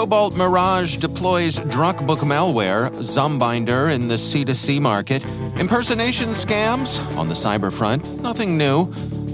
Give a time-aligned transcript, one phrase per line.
[0.00, 5.22] Cobalt Mirage deploys Drokbk malware, Zombinder in the C2C market,
[5.58, 8.86] impersonation scams on the cyber front, nothing new.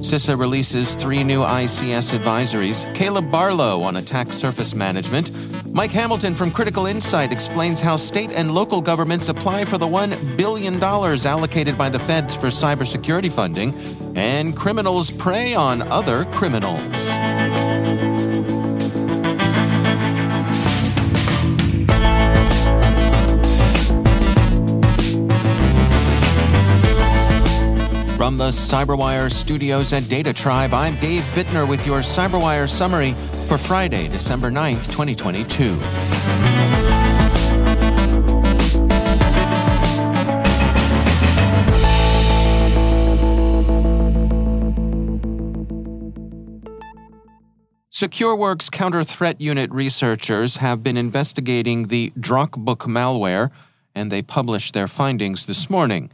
[0.02, 2.82] CISA releases three new ICS advisories.
[2.96, 5.30] Caleb Barlow on attack surface management.
[5.72, 10.36] Mike Hamilton from Critical Insight explains how state and local governments apply for the $1
[10.36, 13.72] billion allocated by the feds for cybersecurity funding.
[14.16, 17.85] And criminals prey on other criminals.
[28.26, 33.12] From the Cyberwire studios at Data Tribe, I'm Dave Bittner with your Cyberwire summary
[33.46, 35.76] for Friday, December 9th, 2022.
[47.92, 53.52] SecureWorks Counter Threat Unit researchers have been investigating the Drokbk malware,
[53.94, 56.10] and they published their findings this morning.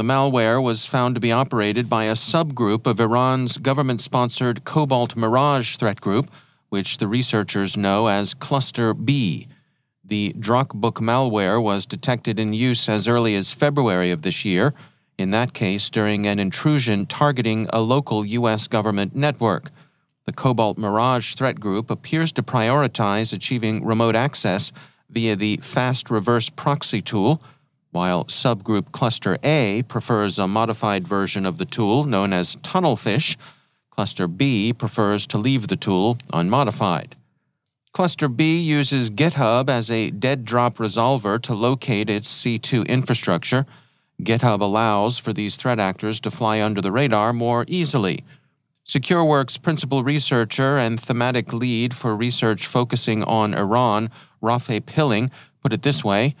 [0.00, 5.14] The malware was found to be operated by a subgroup of Iran's government sponsored Cobalt
[5.14, 6.30] Mirage threat group,
[6.70, 9.46] which the researchers know as Cluster B.
[10.02, 14.72] The Drokbk malware was detected in use as early as February of this year,
[15.18, 18.68] in that case during an intrusion targeting a local U.S.
[18.68, 19.70] government network.
[20.24, 24.72] The Cobalt Mirage threat group appears to prioritize achieving remote access
[25.10, 27.42] via the fast reverse proxy tool
[27.90, 33.36] while subgroup cluster A prefers a modified version of the tool known as Tunnelfish,
[33.90, 37.16] cluster B prefers to leave the tool unmodified.
[37.92, 43.66] Cluster B uses GitHub as a dead drop resolver to locate its C2 infrastructure.
[44.22, 48.24] GitHub allows for these threat actors to fly under the radar more easily.
[48.86, 55.30] SecureWorks principal researcher and thematic lead for research focusing on Iran, Rafe Pilling,
[55.62, 56.36] put it this way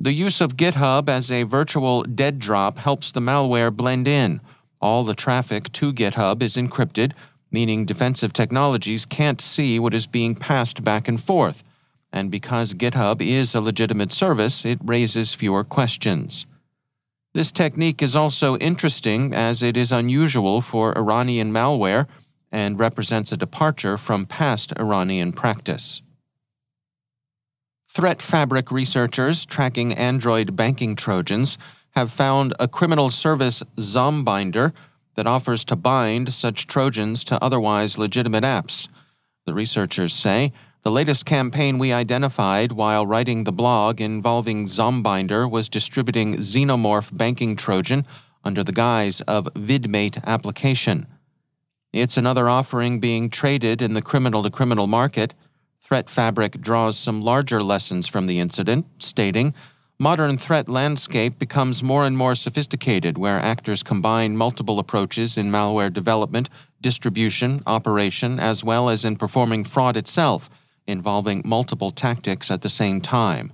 [0.00, 4.40] the use of GitHub as a virtual dead drop helps the malware blend in.
[4.80, 7.12] All the traffic to GitHub is encrypted,
[7.50, 11.64] meaning defensive technologies can't see what is being passed back and forth.
[12.12, 16.46] And because GitHub is a legitimate service, it raises fewer questions.
[17.34, 22.06] This technique is also interesting as it is unusual for Iranian malware
[22.52, 26.02] and represents a departure from past Iranian practice.
[27.88, 31.58] Threat Fabric researchers tracking Android banking Trojans
[31.92, 34.72] have found a criminal service Zombinder
[35.16, 38.88] that offers to bind such Trojans to otherwise legitimate apps.
[39.46, 45.68] The researchers say the latest campaign we identified while writing the blog involving Zombinder was
[45.68, 48.06] distributing Xenomorph Banking Trojan
[48.44, 51.06] under the guise of VidMate application.
[51.92, 55.34] It's another offering being traded in the criminal to criminal market
[55.88, 59.54] Threat Fabric draws some larger lessons from the incident, stating,
[59.98, 65.90] Modern threat landscape becomes more and more sophisticated where actors combine multiple approaches in malware
[65.90, 66.50] development,
[66.82, 70.50] distribution, operation, as well as in performing fraud itself,
[70.86, 73.50] involving multiple tactics at the same time.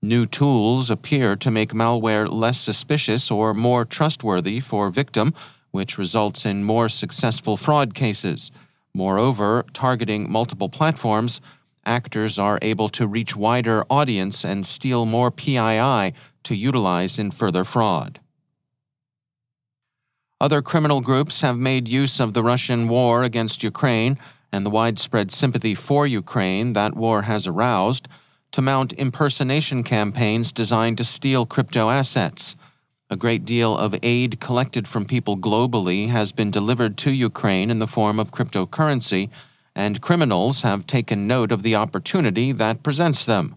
[0.00, 5.34] New tools appear to make malware less suspicious or more trustworthy for victim,
[5.70, 8.50] which results in more successful fraud cases.
[8.94, 11.42] Moreover, targeting multiple platforms
[11.86, 16.14] actors are able to reach wider audience and steal more PII
[16.44, 18.20] to utilize in further fraud.
[20.40, 24.18] Other criminal groups have made use of the Russian war against Ukraine
[24.52, 28.08] and the widespread sympathy for Ukraine that war has aroused
[28.52, 32.54] to mount impersonation campaigns designed to steal crypto assets.
[33.10, 37.78] A great deal of aid collected from people globally has been delivered to Ukraine in
[37.78, 39.30] the form of cryptocurrency
[39.74, 43.56] and criminals have taken note of the opportunity that presents them.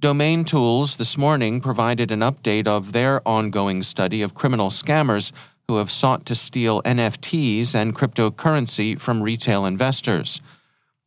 [0.00, 5.32] Domain Tools this morning provided an update of their ongoing study of criminal scammers
[5.66, 10.40] who have sought to steal NFTs and cryptocurrency from retail investors.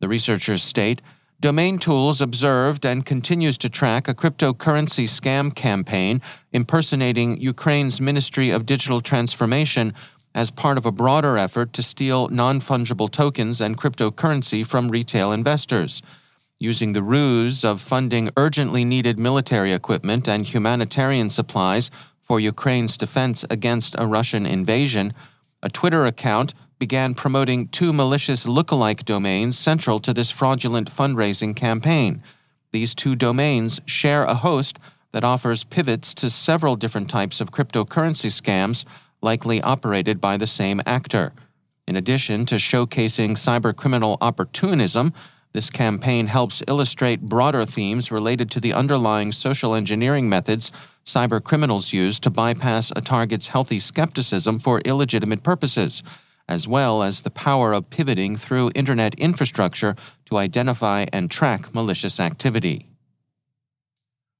[0.00, 1.00] The researchers state
[1.40, 6.20] Domain Tools observed and continues to track a cryptocurrency scam campaign
[6.52, 9.94] impersonating Ukraine's Ministry of Digital Transformation
[10.38, 15.32] as part of a broader effort to steal non fungible tokens and cryptocurrency from retail
[15.32, 16.00] investors.
[16.60, 21.90] Using the ruse of funding urgently needed military equipment and humanitarian supplies
[22.20, 25.12] for Ukraine's defense against a Russian invasion,
[25.60, 32.22] a Twitter account began promoting two malicious lookalike domains central to this fraudulent fundraising campaign.
[32.70, 34.78] These two domains share a host
[35.10, 38.84] that offers pivots to several different types of cryptocurrency scams,
[39.20, 41.32] likely operated by the same actor.
[41.86, 45.12] In addition to showcasing cybercriminal opportunism,
[45.52, 50.70] this campaign helps illustrate broader themes related to the underlying social engineering methods
[51.04, 56.02] cybercriminals use to bypass a target's healthy skepticism for illegitimate purposes
[56.48, 59.94] as well as the power of pivoting through Internet infrastructure
[60.24, 62.88] to identify and track malicious activity.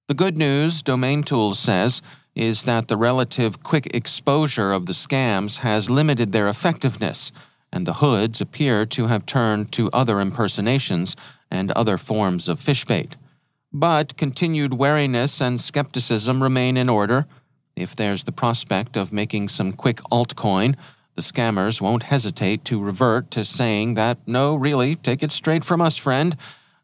[0.08, 2.00] The good news, Domain Tools says,
[2.38, 7.32] is that the relative quick exposure of the scams has limited their effectiveness,
[7.72, 11.16] and the hoods appear to have turned to other impersonations
[11.50, 13.16] and other forms of fish bait.
[13.72, 17.26] But continued wariness and skepticism remain in order.
[17.74, 20.76] If there's the prospect of making some quick altcoin,
[21.16, 25.80] the scammers won't hesitate to revert to saying that, no, really, take it straight from
[25.80, 26.36] us, friend.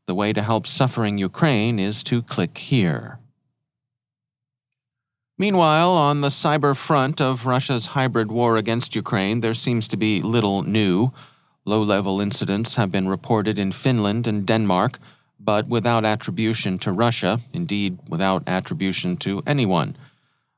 [0.06, 3.20] The way to help suffering Ukraine is to click here.
[5.36, 10.22] Meanwhile, on the cyber front of Russia's hybrid war against Ukraine, there seems to be
[10.22, 11.12] little new.
[11.64, 15.00] Low level incidents have been reported in Finland and Denmark,
[15.40, 19.96] but without attribution to Russia, indeed, without attribution to anyone.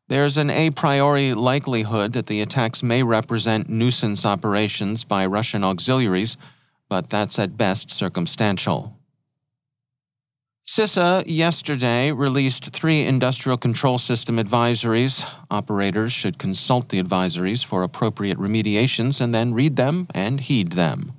[0.09, 6.37] There's an a priori likelihood that the attacks may represent nuisance operations by Russian auxiliaries,
[6.91, 8.97] but that's at best circumstantial.
[10.67, 15.25] CISA yesterday released three industrial control system advisories.
[15.49, 21.13] Operators should consult the advisories for appropriate remediations and then read them and heed them.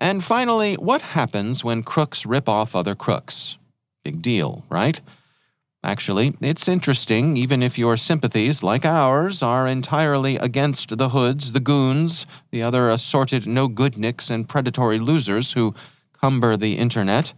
[0.00, 3.56] And finally, what happens when crooks rip off other crooks?
[4.02, 5.00] Big deal, right?
[5.84, 11.60] Actually, it's interesting, even if your sympathies, like ours, are entirely against the hoods, the
[11.60, 15.72] goons, the other assorted no goodniks and predatory losers who
[16.20, 17.32] cumber the internet.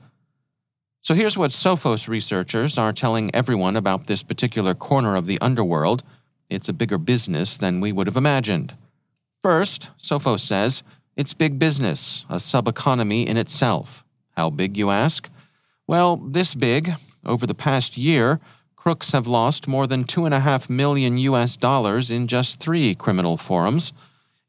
[1.04, 6.02] So here's what Sophos researchers are telling everyone about this particular corner of the underworld.
[6.48, 8.74] It's a bigger business than we would have imagined.
[9.42, 10.82] First, Sophos says,
[11.14, 14.02] it's big business, a sub-economy in itself.
[14.30, 15.28] How big, you ask?
[15.86, 16.92] Well, this big,
[17.26, 18.40] over the past year,
[18.74, 23.92] crooks have lost more than 2.5 million US dollars in just three criminal forums.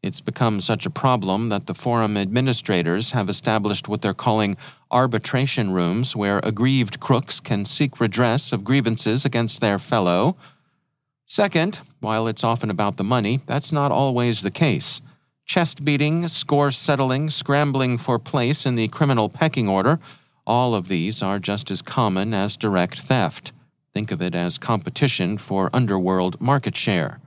[0.05, 4.55] It's become such a problem that the forum administrators have established what they're calling
[4.91, 10.37] arbitration rooms where aggrieved crooks can seek redress of grievances against their fellow.
[11.25, 15.01] Second, while it's often about the money, that's not always the case.
[15.45, 19.99] Chest beating, score settling, scrambling for place in the criminal pecking order
[20.47, 23.51] all of these are just as common as direct theft.
[23.93, 27.19] Think of it as competition for underworld market share.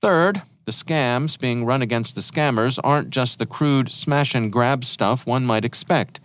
[0.00, 4.84] Third, the scams being run against the scammers aren't just the crude smash and grab
[4.84, 6.20] stuff one might expect.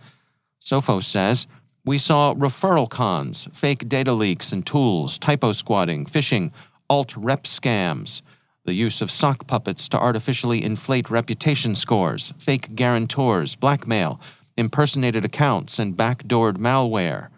[0.60, 1.46] Sophos says,
[1.84, 6.52] we saw referral cons, fake data leaks and tools, typo squatting, phishing,
[6.90, 8.22] alt rep scams,
[8.64, 14.20] the use of sock puppets to artificially inflate reputation scores, fake guarantors, blackmail,
[14.56, 17.28] impersonated accounts, and backdoored malware.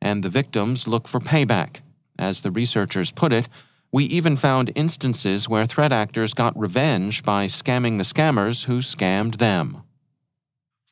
[0.00, 1.80] And the victims look for payback.
[2.18, 3.48] As the researchers put it,
[3.92, 9.36] we even found instances where threat actors got revenge by scamming the scammers who scammed
[9.36, 9.82] them.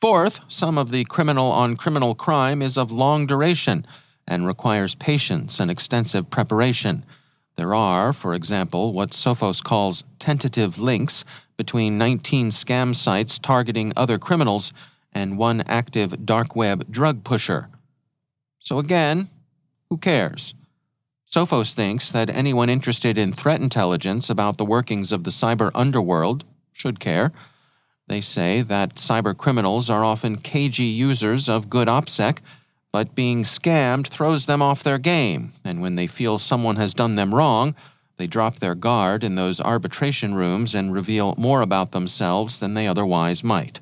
[0.00, 3.86] Fourth, some of the criminal on criminal crime is of long duration
[4.28, 7.04] and requires patience and extensive preparation.
[7.56, 11.24] There are, for example, what Sophos calls tentative links
[11.56, 14.72] between 19 scam sites targeting other criminals
[15.12, 17.68] and one active dark web drug pusher.
[18.58, 19.28] So again,
[19.88, 20.54] who cares?
[21.30, 26.44] Sophos thinks that anyone interested in threat intelligence about the workings of the cyber underworld
[26.72, 27.30] should care.
[28.08, 32.38] They say that cyber criminals are often cagey users of good OPSEC,
[32.90, 37.14] but being scammed throws them off their game, and when they feel someone has done
[37.14, 37.76] them wrong,
[38.16, 42.88] they drop their guard in those arbitration rooms and reveal more about themselves than they
[42.88, 43.78] otherwise might.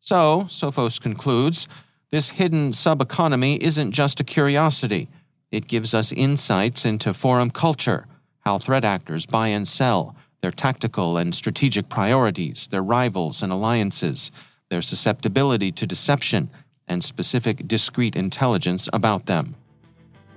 [0.00, 1.68] So, Sophos concludes,
[2.10, 5.08] this hidden sub-economy isn't just a curiosity.
[5.50, 8.06] It gives us insights into forum culture,
[8.40, 14.30] how threat actors buy and sell, their tactical and strategic priorities, their rivals and alliances,
[14.68, 16.50] their susceptibility to deception,
[16.86, 19.54] and specific discrete intelligence about them.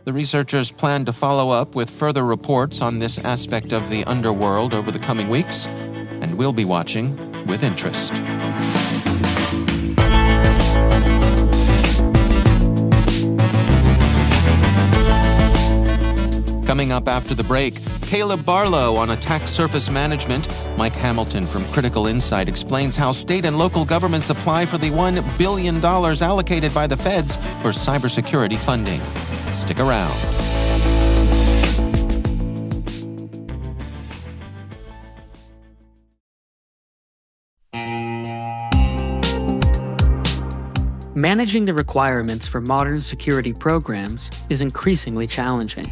[0.03, 4.73] The researchers plan to follow up with further reports on this aspect of the underworld
[4.73, 7.15] over the coming weeks, and we'll be watching
[7.45, 8.13] with interest.
[16.81, 17.75] Coming up after the break,
[18.07, 20.47] Caleb Barlow on attack surface management.
[20.79, 25.37] Mike Hamilton from Critical Insight explains how state and local governments apply for the $1
[25.37, 28.99] billion allocated by the feds for cybersecurity funding.
[29.53, 30.17] Stick around.
[41.13, 45.91] Managing the requirements for modern security programs is increasingly challenging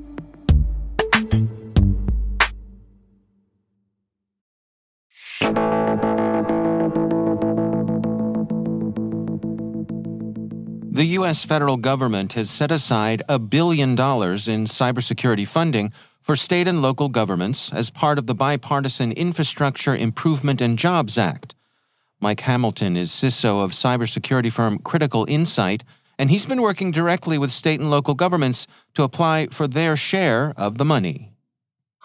[11.21, 11.45] U.S.
[11.45, 17.09] federal government has set aside a billion dollars in cybersecurity funding for state and local
[17.09, 21.53] governments as part of the bipartisan Infrastructure Improvement and Jobs Act.
[22.19, 25.83] Mike Hamilton is CISO of cybersecurity firm Critical Insight,
[26.17, 30.55] and he's been working directly with state and local governments to apply for their share
[30.57, 31.33] of the money.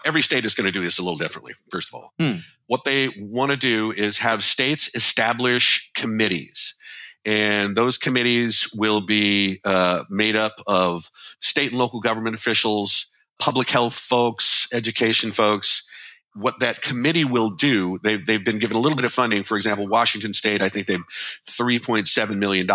[0.05, 2.13] Every state is going to do this a little differently, first of all.
[2.19, 2.41] Hmm.
[2.67, 6.76] What they want to do is have states establish committees
[7.27, 13.07] and those committees will be uh, made up of state and local government officials,
[13.37, 15.83] public health folks, education folks.
[16.33, 19.43] What that committee will do, they've, they've been given a little bit of funding.
[19.43, 21.03] For example, Washington State, I think they've
[21.49, 22.67] $3.7 million,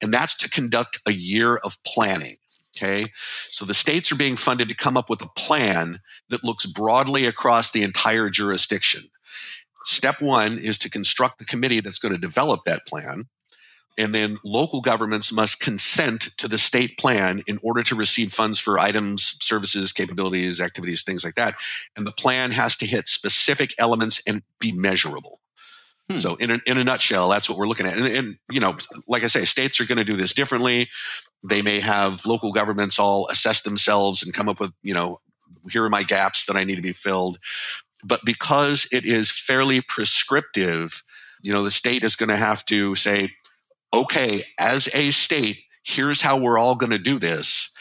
[0.00, 2.36] and that's to conduct a year of planning.
[2.76, 3.06] Okay.
[3.48, 7.26] So the states are being funded to come up with a plan that looks broadly
[7.26, 9.02] across the entire jurisdiction.
[9.84, 13.26] Step one is to construct the committee that's going to develop that plan.
[14.00, 18.58] And then local governments must consent to the state plan in order to receive funds
[18.58, 21.54] for items, services, capabilities, activities, things like that.
[21.94, 25.40] And the plan has to hit specific elements and be measurable.
[26.08, 26.16] Hmm.
[26.16, 27.98] So, in a, in a nutshell, that's what we're looking at.
[27.98, 30.88] And, and you know, like I say, states are going to do this differently.
[31.44, 35.20] They may have local governments all assess themselves and come up with, you know,
[35.70, 37.38] here are my gaps that I need to be filled.
[38.02, 41.02] But because it is fairly prescriptive,
[41.42, 43.32] you know, the state is going to have to say,
[43.92, 47.72] okay, as a state, here's how we're all going to do this.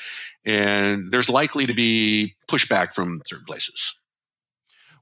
[0.45, 4.01] And there's likely to be pushback from certain places.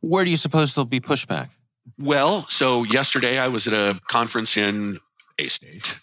[0.01, 1.49] Where do you suppose there'll be pushback?
[1.97, 4.99] Well, so yesterday I was at a conference in
[5.39, 5.99] a state,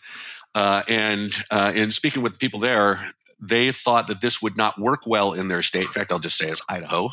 [0.54, 4.78] uh, and uh, in speaking with the people there, they thought that this would not
[4.78, 5.86] work well in their state.
[5.86, 7.10] In fact, I'll just say it's Idaho,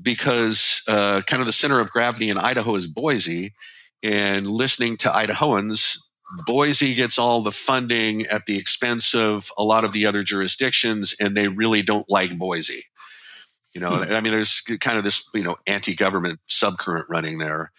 [0.00, 3.52] because uh, kind of the center of gravity in Idaho is Boise.
[4.02, 5.96] And listening to Idahoans,
[6.46, 11.14] Boise gets all the funding at the expense of a lot of the other jurisdictions,
[11.20, 12.84] and they really don't like Boise.
[13.74, 14.12] You know, hmm.
[14.12, 17.72] I mean, there's kind of this, you know, anti government subcurrent running there.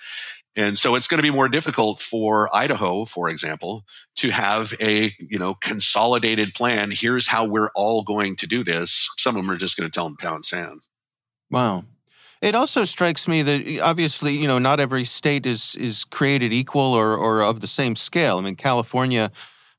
[0.56, 3.86] And so it's going to be more difficult for Idaho, for example,
[4.18, 6.92] to have a, you know, consolidated plan.
[6.92, 9.12] Here's how we're all going to do this.
[9.18, 10.82] Some of them are just going to tell them pound sand.
[11.50, 11.86] Wow.
[12.44, 16.94] It also strikes me that obviously, you know, not every state is is created equal
[16.94, 18.38] or or of the same scale.
[18.38, 19.32] I mean, California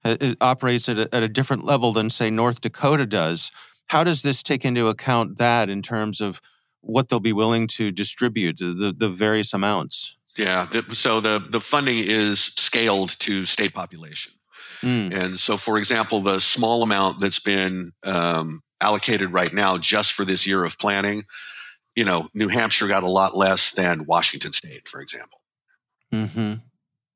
[0.02, 3.50] uh, operates at a, at a different level than say North Dakota does.
[3.88, 6.40] How does this take into account that in terms of
[6.80, 10.16] what they'll be willing to distribute the the various amounts?
[10.35, 14.33] Yeah, so the the funding is scaled to state population.
[14.80, 15.12] Mm.
[15.14, 20.25] And so, for example, the small amount that's been um, allocated right now just for
[20.25, 21.25] this year of planning
[21.94, 25.40] you know, New Hampshire got a lot less than Washington State, for example.
[26.12, 26.54] Mm-hmm.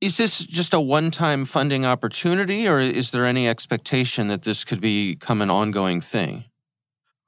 [0.01, 4.65] Is this just a one time funding opportunity, or is there any expectation that this
[4.65, 6.45] could become an ongoing thing?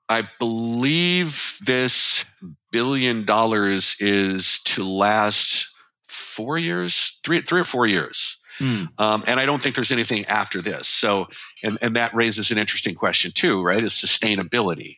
[0.08, 2.24] I believe this
[2.72, 5.72] billion dollars is to last
[6.06, 8.40] four years, three, three or four years.
[8.58, 8.88] Mm.
[8.98, 10.86] Um, and I don't think there's anything after this.
[10.86, 11.28] So,
[11.64, 13.82] and, and that raises an interesting question too, right?
[13.82, 14.96] Is sustainability.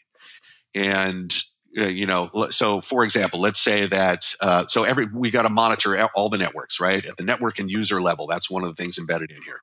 [0.75, 1.33] And
[1.79, 5.49] uh, you know, so for example, let's say that uh, so every we got to
[5.49, 8.27] monitor all the networks, right, at the network and user level.
[8.27, 9.61] That's one of the things embedded in here.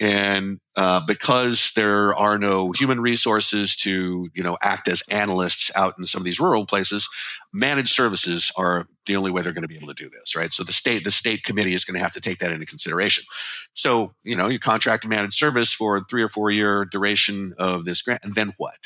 [0.00, 5.94] And uh, because there are no human resources to, you know, act as analysts out
[5.98, 7.08] in some of these rural places,
[7.52, 10.52] managed services are the only way they're going to be able to do this, right?
[10.52, 13.24] So the state, the state committee is going to have to take that into consideration.
[13.74, 17.84] So, you know, you contract a managed service for three or four year duration of
[17.84, 18.78] this grant, and then what?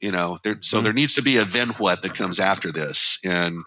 [0.00, 0.84] You know there, so mm-hmm.
[0.84, 3.18] there needs to be a then what that comes after this.
[3.24, 3.62] And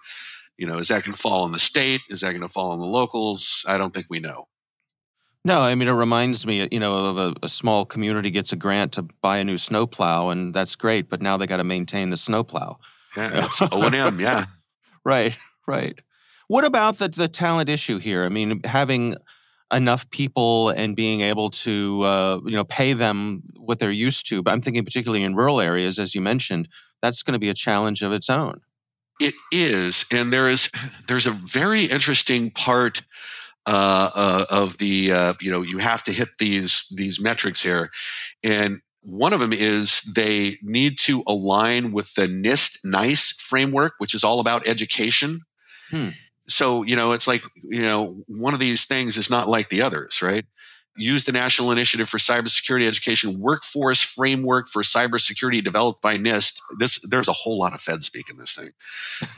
[0.57, 2.01] you know is that going to fall on the state?
[2.09, 3.65] Is that going to fall on the locals?
[3.67, 4.47] I don't think we know.
[5.43, 8.55] No i mean it reminds me you know of a, a small community gets a
[8.55, 12.11] grant to buy a new snowplow and that's great but now they got to maintain
[12.11, 12.77] the snowplow.
[13.17, 14.45] Yeah it's o&m yeah.
[15.03, 15.35] Right
[15.67, 15.99] right.
[16.47, 18.23] What about the, the talent issue here?
[18.23, 19.15] I mean having
[19.71, 24.41] enough people and being able to uh, you know pay them what they're used to.
[24.41, 26.67] But I'm thinking particularly in rural areas, as you mentioned,
[27.01, 28.61] that's going to be a challenge of its own.
[29.19, 30.71] It is, and there is
[31.07, 33.03] there's a very interesting part
[33.65, 37.91] uh, uh, of the uh, you know you have to hit these these metrics here,
[38.43, 44.13] and one of them is they need to align with the NIST NICE framework, which
[44.13, 45.41] is all about education.
[45.89, 46.09] Hmm
[46.51, 49.81] so you know it's like you know one of these things is not like the
[49.81, 50.45] others right?
[50.97, 56.99] Use the national initiative for cybersecurity education workforce framework for cybersecurity developed by nist this
[57.07, 58.71] there's a whole lot of fed speak in this thing.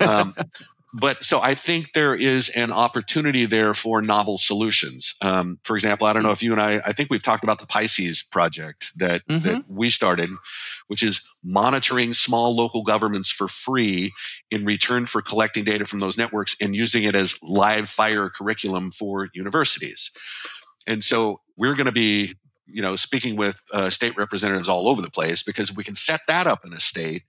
[0.07, 0.35] Um,
[0.93, 5.15] but so I think there is an opportunity there for novel solutions.
[5.23, 7.59] Um, for example, I don't know if you and I, I think we've talked about
[7.59, 9.47] the Pisces project that, mm-hmm.
[9.47, 10.29] that we started,
[10.87, 14.11] which is monitoring small local governments for free
[14.51, 18.91] in return for collecting data from those networks and using it as live fire curriculum
[18.91, 20.11] for universities.
[20.85, 25.01] And so we're going to be you know speaking with uh, state representatives all over
[25.01, 27.23] the place because we can set that up in a state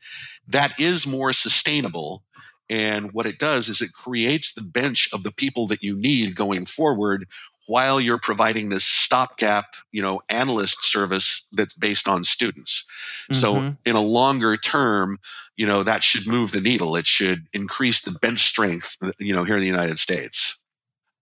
[0.46, 2.22] that is more sustainable
[2.70, 6.34] and what it does is it creates the bench of the people that you need
[6.34, 7.26] going forward
[7.66, 12.86] while you're providing this stopgap, you know, analyst service that's based on students.
[13.30, 13.34] Mm-hmm.
[13.34, 15.18] So in a longer term,
[15.56, 16.96] you know, that should move the needle.
[16.96, 20.60] It should increase the bench strength, you know, here in the United States.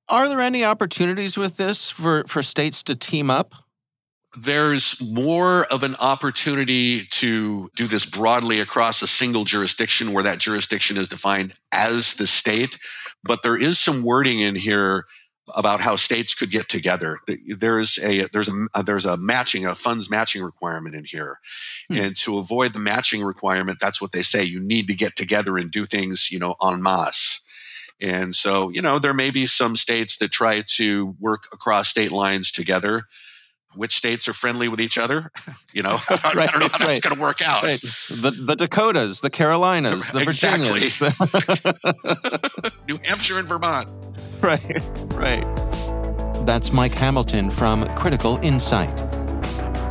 [0.09, 3.55] Are there any opportunities with this for, for states to team up?
[4.34, 10.38] There's more of an opportunity to do this broadly across a single jurisdiction where that
[10.38, 12.78] jurisdiction is defined as the state.
[13.22, 15.06] But there is some wording in here
[15.54, 17.18] about how states could get together.
[17.46, 21.38] There's a there's a there's a matching a funds matching requirement in here,
[21.90, 21.96] hmm.
[21.96, 24.42] and to avoid the matching requirement, that's what they say.
[24.42, 27.44] You need to get together and do things, you know, en masse.
[28.00, 32.10] And so, you know, there may be some states that try to work across state
[32.10, 33.04] lines together
[33.74, 35.30] which states are friendly with each other.
[35.74, 36.88] You know, I, right, I don't know how right.
[36.88, 37.62] that's going to work out.
[37.62, 37.80] Right.
[37.80, 40.80] The, the Dakotas, the Carolinas, the exactly.
[40.80, 41.00] Virginias,
[42.88, 43.88] New Hampshire, and Vermont.
[44.42, 44.62] Right,
[45.14, 45.46] right.
[46.44, 48.94] That's Mike Hamilton from Critical Insight.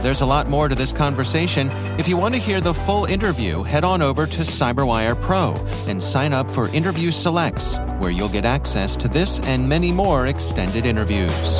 [0.01, 1.71] There's a lot more to this conversation.
[1.99, 5.53] If you want to hear the full interview, head on over to CyberWire Pro
[5.87, 10.27] and sign up for Interview Selects, where you'll get access to this and many more
[10.27, 11.59] extended interviews.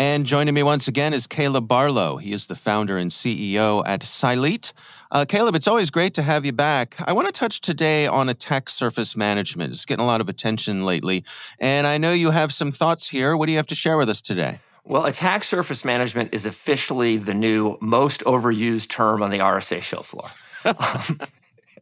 [0.00, 2.16] And joining me once again is Caleb Barlow.
[2.16, 4.72] He is the founder and CEO at Cylete.
[5.10, 6.96] Uh, Caleb, it's always great to have you back.
[7.06, 9.74] I want to touch today on attack surface management.
[9.74, 11.22] It's getting a lot of attention lately.
[11.58, 13.36] And I know you have some thoughts here.
[13.36, 14.60] What do you have to share with us today?
[14.84, 20.00] Well, attack surface management is officially the new most overused term on the RSA show
[20.00, 20.30] floor.
[20.64, 21.20] Um,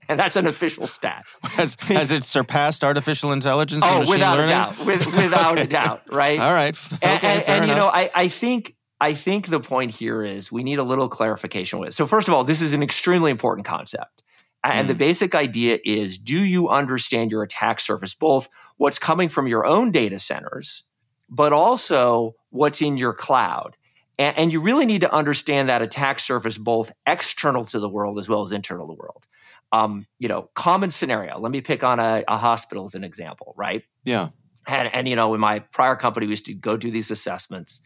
[0.08, 1.26] and that's an official stat.
[1.42, 3.84] Has, has it surpassed artificial intelligence?
[3.86, 4.50] Oh, without learning?
[4.50, 6.40] a doubt, With, without a doubt, right?
[6.40, 9.92] All right, okay, and, and, and you know, I, I think I think the point
[9.92, 11.94] here is we need a little clarification with it.
[11.94, 14.22] So, first of all, this is an extremely important concept.
[14.64, 14.88] And mm.
[14.88, 19.64] the basic idea is do you understand your attack surface, both what's coming from your
[19.64, 20.82] own data centers,
[21.28, 23.76] but also what's in your cloud?
[24.18, 28.18] And, and, you really need to understand that attack surface both external to the world
[28.18, 29.28] as well as internal to the world.
[29.70, 31.38] Um, you know, common scenario.
[31.38, 33.82] Let me pick on a, a hospital as an example, right?
[34.04, 34.30] Yeah.
[34.66, 37.82] And, and, you know, in my prior company, we used to go do these assessments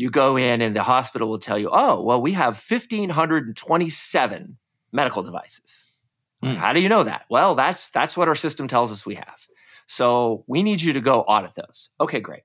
[0.00, 4.56] you go in and the hospital will tell you, oh, well, we have 1,527
[4.92, 5.98] medical devices.
[6.42, 6.56] Mm.
[6.56, 7.26] How do you know that?
[7.28, 9.46] Well, that's that's what our system tells us we have.
[9.86, 11.90] So we need you to go audit those.
[12.00, 12.44] Okay, great.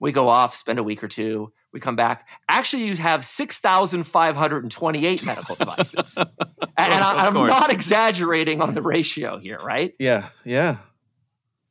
[0.00, 1.54] We go off, spend a week or two.
[1.72, 2.28] We come back.
[2.48, 6.16] Actually, you have 6,528 medical devices.
[6.16, 6.28] and,
[6.76, 9.94] and I, am not exaggerating on the ratio here, right?
[9.98, 10.76] Yeah, yeah.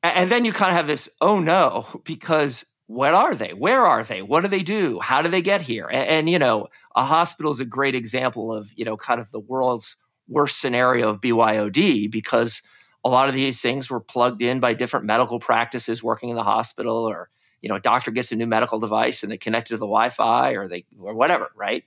[0.02, 3.54] And, and then you kind of have this, oh no, because what are they?
[3.54, 4.22] Where are they?
[4.22, 5.00] What do they do?
[5.00, 5.88] How do they get here?
[5.88, 9.32] And, and, you know, a hospital is a great example of, you know, kind of
[9.32, 9.96] the world's
[10.28, 12.62] worst scenario of BYOD because
[13.04, 16.44] a lot of these things were plugged in by different medical practices working in the
[16.44, 17.30] hospital or,
[17.62, 19.86] you know, a doctor gets a new medical device and they connect it to the
[19.86, 21.84] Wi-Fi or they or whatever, right?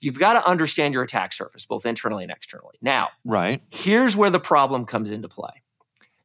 [0.00, 2.76] You've got to understand your attack surface, both internally and externally.
[2.82, 3.62] Now, right.
[3.70, 5.62] Here's where the problem comes into play.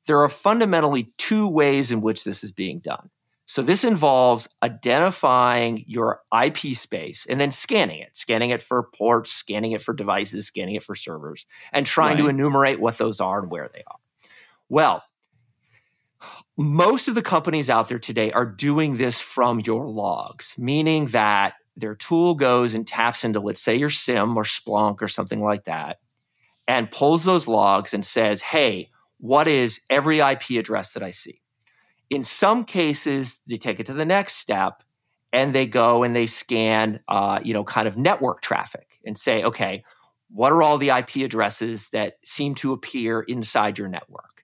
[0.07, 3.09] There are fundamentally two ways in which this is being done.
[3.45, 9.31] So this involves identifying your IP space and then scanning it, scanning it for ports,
[9.31, 12.23] scanning it for devices, scanning it for servers, and trying right.
[12.23, 13.97] to enumerate what those are and where they are.
[14.67, 15.03] Well,
[16.57, 21.53] most of the companies out there today are doing this from your logs, meaning that
[21.75, 25.65] their tool goes and taps into, let's say, your SIEM or Splunk or something like
[25.65, 25.99] that,
[26.67, 31.41] and pulls those logs and says, hey, what is every IP address that I see?
[32.09, 34.83] In some cases, they take it to the next step
[35.33, 39.43] and they go and they scan, uh, you know, kind of network traffic and say,
[39.43, 39.83] okay,
[40.29, 44.36] what are all the IP addresses that seem to appear inside your network?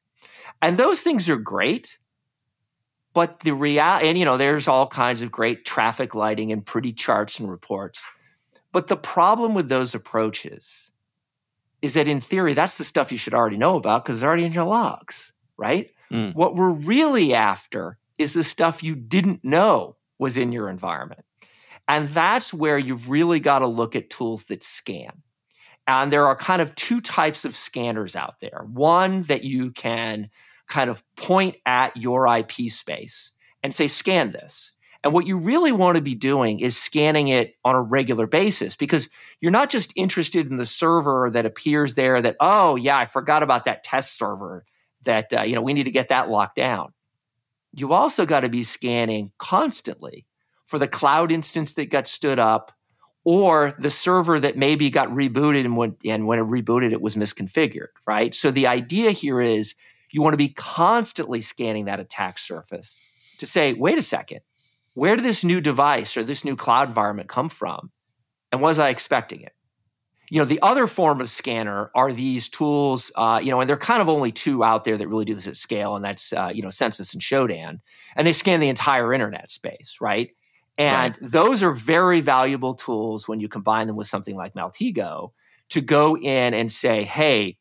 [0.63, 1.99] And those things are great.
[3.13, 6.93] But the reality, and you know, there's all kinds of great traffic lighting and pretty
[6.93, 8.03] charts and reports.
[8.71, 10.89] But the problem with those approaches
[11.81, 14.45] is that in theory, that's the stuff you should already know about because it's already
[14.45, 15.91] in your logs, right?
[16.11, 16.33] Mm.
[16.33, 21.25] What we're really after is the stuff you didn't know was in your environment.
[21.89, 25.23] And that's where you've really got to look at tools that scan.
[25.87, 28.65] And there are kind of two types of scanners out there.
[28.65, 30.29] One that you can
[30.67, 34.71] kind of point at your IP space and say, scan this.
[35.03, 38.75] And what you really want to be doing is scanning it on a regular basis
[38.77, 39.09] because
[39.41, 43.43] you're not just interested in the server that appears there that, oh, yeah, I forgot
[43.43, 44.63] about that test server
[45.03, 46.93] that uh, you know we need to get that locked down.
[47.73, 50.25] You've also got to be scanning constantly
[50.65, 52.71] for the cloud instance that got stood up
[53.23, 57.15] or the server that maybe got rebooted and when, and when it rebooted it was
[57.15, 58.35] misconfigured, right?
[58.35, 59.75] So the idea here is
[60.13, 62.99] you want to be constantly scanning that attack surface
[63.39, 64.39] to say, wait a second,
[64.93, 67.91] where did this new device or this new cloud environment come from?
[68.51, 69.53] And was I expecting it?
[70.33, 73.75] you know, the other form of scanner are these tools, uh, you know, and there
[73.75, 76.33] are kind of only two out there that really do this at scale, and that's,
[76.33, 77.81] uh, you know, Censys and Shodan.
[78.15, 80.31] And they scan the entire internet space, right?
[80.75, 81.31] And right.
[81.31, 85.33] those are very valuable tools when you combine them with something like Maltego
[85.69, 87.57] to go in and say, hey,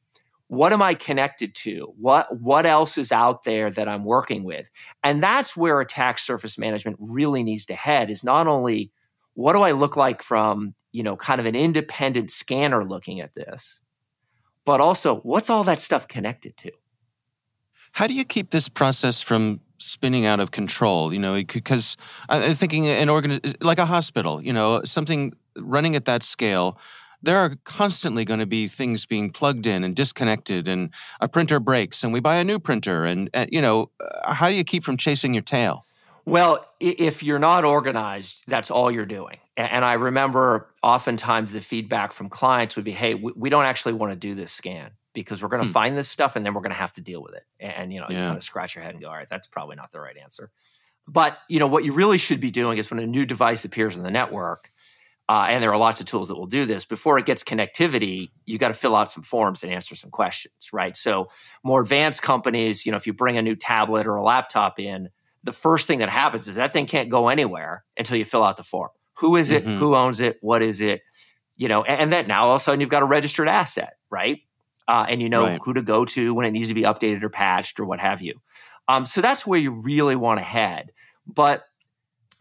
[0.53, 1.95] what am I connected to?
[1.99, 4.69] What what else is out there that I'm working with?
[5.03, 8.93] And that's where attack surface management really needs to head is not only
[9.33, 13.35] what do I look like from you know, kind of an independent scanner looking at
[13.35, 13.81] this,
[14.67, 16.71] but also what's all that stuff connected to?
[17.93, 21.15] How do you keep this process from spinning out of control?
[21.15, 21.97] You know, because
[22.29, 26.79] I'm thinking an organ like a hospital, you know, something running at that scale.
[27.23, 31.61] There are constantly going to be things being plugged in and disconnected, and a printer
[31.61, 33.05] breaks, and we buy a new printer.
[33.05, 35.87] And, and you know, uh, how do you keep from chasing your tail?
[36.25, 39.39] Well, if you're not organized, that's all you're doing.
[39.57, 44.13] And I remember oftentimes the feedback from clients would be, hey, we don't actually want
[44.13, 45.73] to do this scan because we're going to hmm.
[45.73, 47.45] find this stuff and then we're going to have to deal with it.
[47.61, 48.17] And, you know, yeah.
[48.17, 50.17] you kind of scratch your head and go, all right, that's probably not the right
[50.17, 50.51] answer.
[51.09, 53.97] But you know what you really should be doing is when a new device appears
[53.97, 54.71] in the network,
[55.33, 56.85] uh, and there are lots of tools that will do this.
[56.85, 60.75] Before it gets connectivity, you got to fill out some forms and answer some questions,
[60.75, 60.95] right?
[60.95, 61.31] So
[61.65, 65.09] more advanced companies, you know, if you bring a new tablet or a laptop in,
[65.43, 68.59] the first thing that happens is that thing can't go anywhere until you fill out
[68.59, 68.91] the form.
[69.21, 69.65] Who is it?
[69.65, 69.79] Mm-hmm.
[69.79, 70.37] Who owns it?
[70.43, 71.01] What is it?
[71.57, 73.95] You know, and, and then now all of a sudden you've got a registered asset,
[74.11, 74.41] right?
[74.87, 75.61] Uh, and you know right.
[75.65, 78.21] who to go to when it needs to be updated or patched or what have
[78.21, 78.35] you.
[78.87, 80.93] Um, so that's where you really want to head.
[81.27, 81.65] But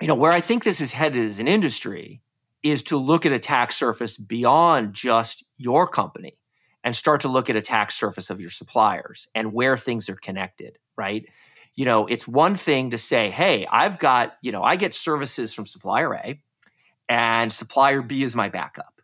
[0.02, 2.22] you know where I think this is headed as an industry
[2.64, 6.38] is to look at attack surface beyond just your company
[6.84, 10.78] and start to look at attack surface of your suppliers and where things are connected,
[10.96, 11.26] right?
[11.76, 15.54] You know, it's one thing to say, hey, I've got, you know, I get services
[15.54, 16.42] from supplier A
[17.08, 19.02] and supplier B is my backup.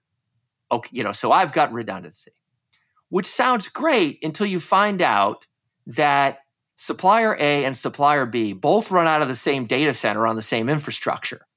[0.72, 2.34] Okay, you know, so I've got redundancy,
[3.10, 5.48] which sounds great until you find out
[5.86, 6.40] that
[6.76, 10.42] supplier A and supplier B both run out of the same data center on the
[10.42, 11.48] same infrastructure.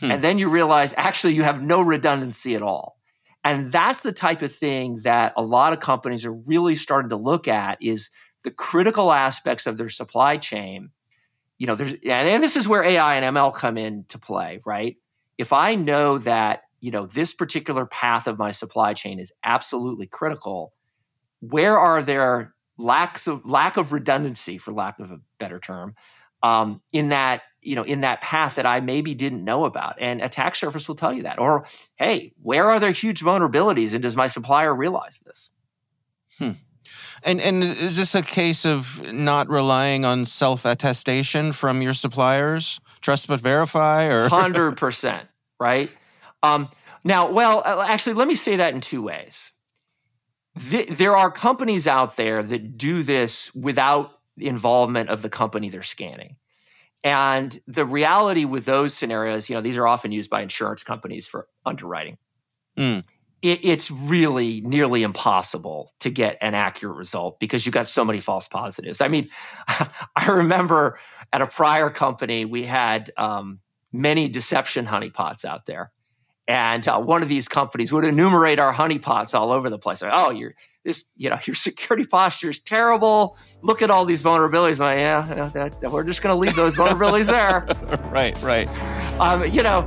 [0.00, 0.10] Hmm.
[0.12, 2.96] And then you realize actually you have no redundancy at all.
[3.44, 7.16] And that's the type of thing that a lot of companies are really starting to
[7.16, 8.10] look at is
[8.42, 10.90] the critical aspects of their supply chain.
[11.58, 14.96] You know, there's and this is where AI and ML come into play, right?
[15.38, 20.06] If I know that, you know, this particular path of my supply chain is absolutely
[20.06, 20.72] critical,
[21.40, 25.94] where are there lacks of lack of redundancy, for lack of a better term,
[26.42, 29.96] um, in that you know in that path that I maybe didn't know about.
[29.98, 31.38] And attack surface will tell you that.
[31.38, 35.50] Or hey, where are there huge vulnerabilities, and does my supplier realize this?
[36.38, 36.52] Hmm.
[37.22, 42.80] And and is this a case of not relying on self attestation from your suppliers?
[43.02, 45.90] Trust but verify, or hundred percent, right?
[46.42, 46.70] Um,
[47.04, 49.52] now, well, uh, actually, let me say that in two ways.
[50.54, 56.36] there are companies out there that do this without involvement of the company they're scanning.
[57.02, 61.26] And the reality with those scenarios, you know, these are often used by insurance companies
[61.26, 62.18] for underwriting.
[62.76, 63.04] Mm.
[63.42, 68.20] It, it's really nearly impossible to get an accurate result because you've got so many
[68.20, 69.00] false positives.
[69.00, 69.30] I mean,
[69.68, 70.98] I remember
[71.32, 73.60] at a prior company, we had um,
[73.92, 75.92] many deception honeypots out there.
[76.46, 80.02] And uh, one of these companies would enumerate our honeypots all over the place.
[80.02, 83.36] Like, oh, you're this, you know, your security posture is terrible.
[83.62, 84.78] Look at all these vulnerabilities.
[84.78, 87.66] Like, yeah, that, that, we're just going to leave those vulnerabilities there.
[88.10, 88.68] right, right.
[89.20, 89.86] Um, you know,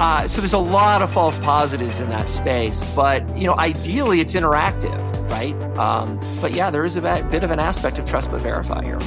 [0.00, 4.20] uh, so there's a lot of false positives in that space, but you know, ideally
[4.20, 5.54] it's interactive, right?
[5.78, 8.98] Um, but yeah, there is a bit of an aspect of trust but verify here.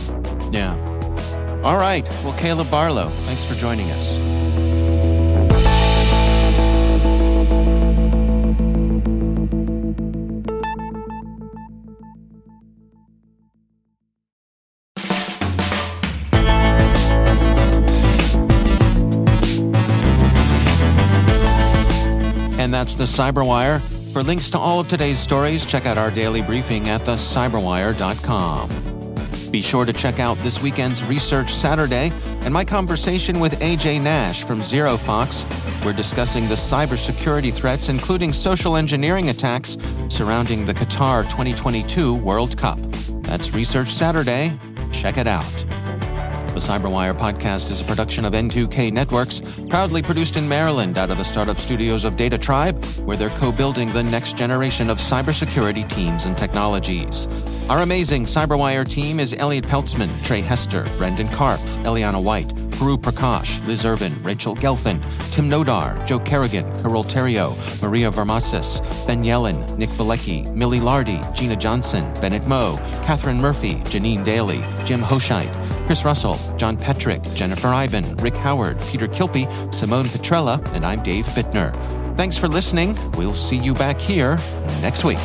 [0.51, 0.75] Yeah.
[1.63, 2.07] All right.
[2.23, 4.44] Well, Caleb Barlow, thanks for joining us.
[23.05, 23.79] The Cyberwire.
[24.13, 29.51] For links to all of today's stories, check out our daily briefing at thecyberwire.com.
[29.51, 34.43] Be sure to check out this weekend's Research Saturday and my conversation with AJ Nash
[34.43, 35.85] from ZeroFox.
[35.85, 39.77] We're discussing the cybersecurity threats, including social engineering attacks
[40.09, 42.79] surrounding the Qatar 2022 World Cup.
[43.21, 44.57] That's Research Saturday.
[44.91, 45.74] Check it out.
[46.55, 51.17] The Cyberwire podcast is a production of N2K Networks, proudly produced in Maryland out of
[51.17, 55.85] the startup studios of Data Tribe, where they're co building the next generation of cybersecurity
[55.89, 57.27] teams and technologies.
[57.69, 63.65] Our amazing Cyberwire team is Elliot Peltzman, Trey Hester, Brendan Karp, Eliana White, Guru Prakash,
[63.67, 69.89] Liz Irvin, Rachel Gelfand, Tim Nodar, Joe Kerrigan, Carol Terrio, Maria Varmazis, Ben Yelin, Nick
[69.91, 75.53] Balecki, Millie Lardy, Gina Johnson, Bennett Moe, Catherine Murphy, Janine Daly, Jim Hoscheit,
[75.85, 81.25] Chris Russell, John Petrick, Jennifer Eiben, Rick Howard, Peter Kilpie, Simone Petrella, and I'm Dave
[81.27, 81.73] Bittner.
[82.17, 82.97] Thanks for listening.
[83.11, 84.37] We'll see you back here
[84.81, 85.19] next week.